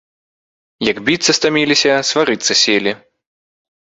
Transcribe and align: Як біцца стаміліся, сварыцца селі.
Як 0.89 0.97
біцца 1.09 1.31
стаміліся, 1.39 1.91
сварыцца 2.13 2.53
селі. 2.63 2.91